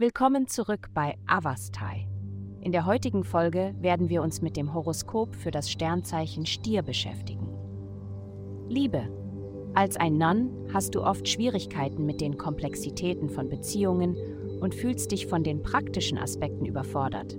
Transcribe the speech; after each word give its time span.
Willkommen 0.00 0.46
zurück 0.46 0.88
bei 0.94 1.18
Avastai. 1.26 2.08
In 2.62 2.72
der 2.72 2.86
heutigen 2.86 3.22
Folge 3.22 3.74
werden 3.80 4.08
wir 4.08 4.22
uns 4.22 4.40
mit 4.40 4.56
dem 4.56 4.72
Horoskop 4.72 5.36
für 5.36 5.50
das 5.50 5.70
Sternzeichen 5.70 6.46
Stier 6.46 6.80
beschäftigen. 6.80 7.46
Liebe. 8.70 9.10
Als 9.74 9.98
ein 9.98 10.16
Nun 10.16 10.70
hast 10.72 10.94
du 10.94 11.02
oft 11.02 11.28
Schwierigkeiten 11.28 12.06
mit 12.06 12.22
den 12.22 12.38
Komplexitäten 12.38 13.28
von 13.28 13.50
Beziehungen 13.50 14.16
und 14.62 14.74
fühlst 14.74 15.12
dich 15.12 15.26
von 15.26 15.44
den 15.44 15.62
praktischen 15.62 16.16
Aspekten 16.16 16.64
überfordert. 16.64 17.36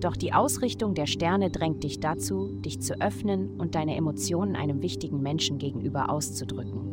Doch 0.00 0.16
die 0.16 0.32
Ausrichtung 0.32 0.94
der 0.94 1.06
Sterne 1.06 1.52
drängt 1.52 1.84
dich 1.84 2.00
dazu, 2.00 2.48
dich 2.62 2.80
zu 2.80 3.00
öffnen 3.00 3.60
und 3.60 3.76
deine 3.76 3.94
Emotionen 3.94 4.56
einem 4.56 4.82
wichtigen 4.82 5.22
Menschen 5.22 5.58
gegenüber 5.58 6.10
auszudrücken. 6.10 6.85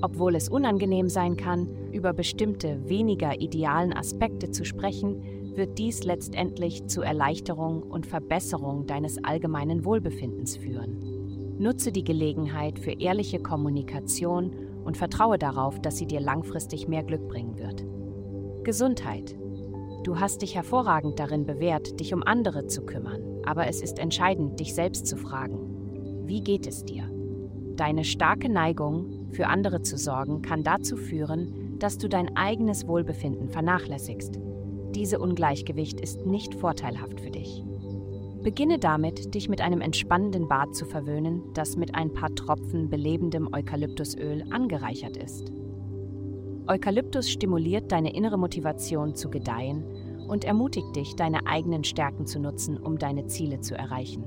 Obwohl 0.00 0.36
es 0.36 0.48
unangenehm 0.48 1.08
sein 1.08 1.36
kann, 1.36 1.68
über 1.92 2.12
bestimmte 2.12 2.88
weniger 2.88 3.40
idealen 3.40 3.92
Aspekte 3.92 4.50
zu 4.50 4.64
sprechen, 4.64 5.22
wird 5.56 5.78
dies 5.78 6.04
letztendlich 6.04 6.86
zu 6.86 7.02
Erleichterung 7.02 7.82
und 7.82 8.06
Verbesserung 8.06 8.86
deines 8.86 9.22
allgemeinen 9.24 9.84
Wohlbefindens 9.84 10.56
führen. 10.56 11.56
Nutze 11.58 11.90
die 11.90 12.04
Gelegenheit 12.04 12.78
für 12.78 12.92
ehrliche 12.92 13.40
Kommunikation 13.40 14.52
und 14.84 14.96
vertraue 14.96 15.38
darauf, 15.38 15.80
dass 15.80 15.96
sie 15.96 16.06
dir 16.06 16.20
langfristig 16.20 16.86
mehr 16.86 17.02
Glück 17.02 17.26
bringen 17.28 17.58
wird. 17.58 17.84
Gesundheit. 18.64 19.36
Du 20.04 20.20
hast 20.20 20.42
dich 20.42 20.54
hervorragend 20.54 21.18
darin 21.18 21.44
bewährt, 21.44 21.98
dich 21.98 22.14
um 22.14 22.22
andere 22.22 22.66
zu 22.66 22.82
kümmern, 22.82 23.22
aber 23.44 23.66
es 23.66 23.82
ist 23.82 23.98
entscheidend, 23.98 24.60
dich 24.60 24.74
selbst 24.74 25.06
zu 25.08 25.16
fragen, 25.16 26.24
wie 26.24 26.40
geht 26.40 26.68
es 26.68 26.84
dir? 26.84 27.10
Deine 27.74 28.04
starke 28.04 28.48
Neigung, 28.48 29.17
für 29.30 29.48
andere 29.48 29.82
zu 29.82 29.96
sorgen, 29.96 30.42
kann 30.42 30.62
dazu 30.62 30.96
führen, 30.96 31.78
dass 31.78 31.98
du 31.98 32.08
dein 32.08 32.36
eigenes 32.36 32.86
Wohlbefinden 32.86 33.48
vernachlässigst. 33.48 34.38
Diese 34.94 35.18
Ungleichgewicht 35.18 36.00
ist 36.00 36.26
nicht 36.26 36.54
vorteilhaft 36.54 37.20
für 37.20 37.30
dich. 37.30 37.62
Beginne 38.42 38.78
damit, 38.78 39.34
dich 39.34 39.48
mit 39.48 39.60
einem 39.60 39.80
entspannenden 39.80 40.48
Bad 40.48 40.74
zu 40.74 40.86
verwöhnen, 40.86 41.42
das 41.54 41.76
mit 41.76 41.94
ein 41.94 42.12
paar 42.12 42.34
Tropfen 42.34 42.88
belebendem 42.88 43.52
Eukalyptusöl 43.52 44.44
angereichert 44.50 45.16
ist. 45.16 45.52
Eukalyptus 46.66 47.30
stimuliert 47.30 47.90
deine 47.92 48.14
innere 48.14 48.38
Motivation 48.38 49.14
zu 49.14 49.30
gedeihen 49.30 49.84
und 50.28 50.44
ermutigt 50.44 50.94
dich, 50.94 51.16
deine 51.16 51.46
eigenen 51.46 51.82
Stärken 51.82 52.26
zu 52.26 52.38
nutzen, 52.38 52.76
um 52.76 52.98
deine 52.98 53.26
Ziele 53.26 53.60
zu 53.60 53.74
erreichen. 53.74 54.24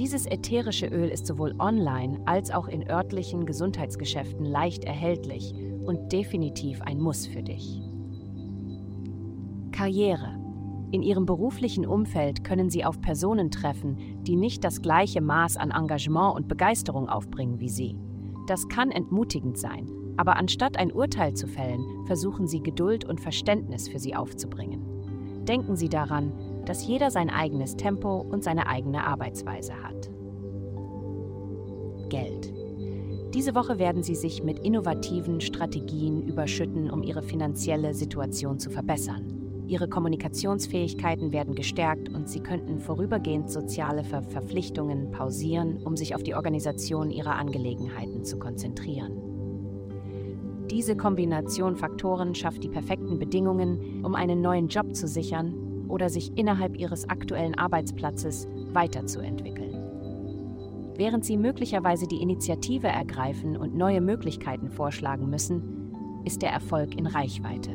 Dieses 0.00 0.24
ätherische 0.24 0.86
Öl 0.86 1.10
ist 1.10 1.26
sowohl 1.26 1.54
online 1.58 2.22
als 2.24 2.50
auch 2.50 2.68
in 2.68 2.88
örtlichen 2.88 3.44
Gesundheitsgeschäften 3.44 4.46
leicht 4.46 4.82
erhältlich 4.82 5.52
und 5.84 6.10
definitiv 6.10 6.80
ein 6.80 6.98
Muss 6.98 7.26
für 7.26 7.42
dich. 7.42 7.82
Karriere. 9.72 10.40
In 10.90 11.02
ihrem 11.02 11.26
beruflichen 11.26 11.84
Umfeld 11.84 12.44
können 12.44 12.70
sie 12.70 12.82
auf 12.82 13.02
Personen 13.02 13.50
treffen, 13.50 13.98
die 14.22 14.36
nicht 14.36 14.64
das 14.64 14.80
gleiche 14.80 15.20
Maß 15.20 15.58
an 15.58 15.70
Engagement 15.70 16.34
und 16.34 16.48
Begeisterung 16.48 17.10
aufbringen 17.10 17.60
wie 17.60 17.68
sie. 17.68 17.94
Das 18.46 18.68
kann 18.68 18.90
entmutigend 18.90 19.58
sein, 19.58 19.86
aber 20.16 20.38
anstatt 20.38 20.78
ein 20.78 20.92
Urteil 20.92 21.34
zu 21.34 21.46
fällen, 21.46 21.84
versuchen 22.06 22.46
sie 22.46 22.62
Geduld 22.62 23.04
und 23.04 23.20
Verständnis 23.20 23.86
für 23.86 23.98
sie 23.98 24.16
aufzubringen. 24.16 24.82
Denken 25.44 25.76
Sie 25.76 25.88
daran, 25.88 26.32
dass 26.66 26.86
jeder 26.86 27.10
sein 27.10 27.30
eigenes 27.30 27.76
Tempo 27.76 28.20
und 28.20 28.44
seine 28.44 28.66
eigene 28.66 29.06
Arbeitsweise 29.06 29.72
hat. 29.82 30.10
Geld. 32.08 32.52
Diese 33.34 33.54
Woche 33.54 33.78
werden 33.78 34.02
Sie 34.02 34.16
sich 34.16 34.42
mit 34.42 34.58
innovativen 34.58 35.40
Strategien 35.40 36.22
überschütten, 36.26 36.90
um 36.90 37.02
Ihre 37.02 37.22
finanzielle 37.22 37.94
Situation 37.94 38.58
zu 38.58 38.70
verbessern. 38.70 39.40
Ihre 39.68 39.88
Kommunikationsfähigkeiten 39.88 41.32
werden 41.32 41.54
gestärkt 41.54 42.08
und 42.08 42.28
Sie 42.28 42.40
könnten 42.40 42.80
vorübergehend 42.80 43.50
soziale 43.50 44.02
Ver 44.02 44.24
Verpflichtungen 44.24 45.12
pausieren, 45.12 45.80
um 45.84 45.96
sich 45.96 46.16
auf 46.16 46.24
die 46.24 46.34
Organisation 46.34 47.12
Ihrer 47.12 47.36
Angelegenheiten 47.36 48.24
zu 48.24 48.36
konzentrieren. 48.36 49.12
Diese 50.68 50.96
Kombination 50.96 51.76
Faktoren 51.76 52.34
schafft 52.34 52.64
die 52.64 52.68
perfekten 52.68 53.20
Bedingungen, 53.20 54.04
um 54.04 54.16
einen 54.16 54.40
neuen 54.40 54.66
Job 54.66 54.94
zu 54.96 55.06
sichern 55.06 55.69
oder 55.90 56.08
sich 56.08 56.38
innerhalb 56.38 56.76
Ihres 56.76 57.08
aktuellen 57.08 57.58
Arbeitsplatzes 57.58 58.48
weiterzuentwickeln. 58.72 59.74
Während 60.96 61.24
Sie 61.24 61.36
möglicherweise 61.36 62.06
die 62.06 62.22
Initiative 62.22 62.86
ergreifen 62.88 63.56
und 63.56 63.74
neue 63.74 64.00
Möglichkeiten 64.00 64.70
vorschlagen 64.70 65.28
müssen, 65.30 66.22
ist 66.24 66.42
der 66.42 66.52
Erfolg 66.52 66.96
in 66.96 67.06
Reichweite. 67.06 67.70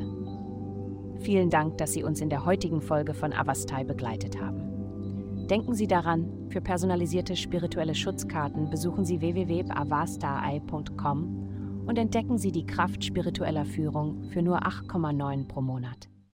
Vielen 1.20 1.50
Dank, 1.50 1.76
dass 1.78 1.92
Sie 1.92 2.02
uns 2.04 2.20
in 2.20 2.30
der 2.30 2.44
heutigen 2.44 2.80
Folge 2.80 3.14
von 3.14 3.32
Avastai 3.32 3.84
begleitet 3.84 4.40
haben. 4.40 5.46
Denken 5.50 5.74
Sie 5.74 5.86
daran, 5.86 6.48
für 6.50 6.60
personalisierte 6.60 7.36
spirituelle 7.36 7.94
Schutzkarten 7.94 8.68
besuchen 8.70 9.04
Sie 9.04 9.20
www.avastai.com 9.20 11.84
und 11.86 11.98
entdecken 11.98 12.38
Sie 12.38 12.52
die 12.52 12.66
Kraft 12.66 13.04
spiritueller 13.04 13.64
Führung 13.64 14.24
für 14.30 14.42
nur 14.42 14.62
8,9 14.62 15.48
pro 15.48 15.62
Monat. 15.62 16.08